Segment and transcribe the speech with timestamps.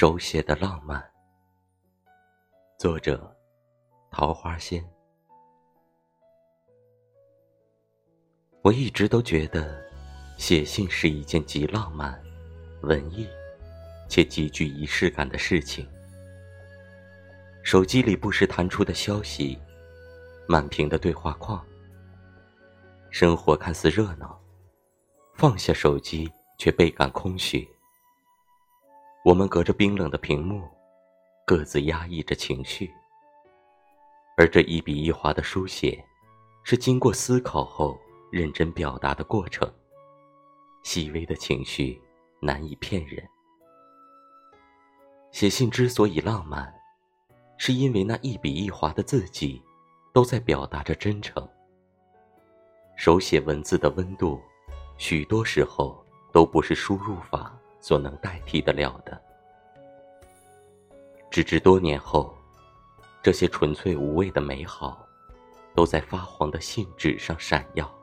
[0.00, 0.98] 手写的浪漫，
[2.78, 3.36] 作者：
[4.10, 4.82] 桃花仙。
[8.62, 9.78] 我一直都觉得，
[10.38, 12.18] 写信是一件极浪漫、
[12.80, 13.28] 文艺
[14.08, 15.86] 且极具仪式感的事情。
[17.62, 19.58] 手机里不时弹出的消息，
[20.48, 21.62] 满屏的对话框，
[23.10, 24.40] 生活看似热闹，
[25.34, 26.26] 放下手机
[26.56, 27.68] 却倍感空虚。
[29.22, 30.66] 我们隔着冰冷的屏幕，
[31.46, 32.90] 各自压抑着情绪。
[34.34, 36.02] 而这一笔一划的书写，
[36.64, 38.00] 是经过思考后
[38.32, 39.70] 认真表达的过程。
[40.82, 42.00] 细微的情绪
[42.40, 43.22] 难以骗人。
[45.32, 46.72] 写信之所以浪漫，
[47.58, 49.62] 是因为那一笔一划的字迹，
[50.14, 51.46] 都在表达着真诚。
[52.96, 54.40] 手写文字的温度，
[54.96, 57.54] 许多时候都不是输入法。
[57.80, 59.20] 所能代替得了的，
[61.30, 62.34] 直至多年后，
[63.22, 65.06] 这些纯粹无味的美好，
[65.74, 67.99] 都在发黄的信纸上闪耀。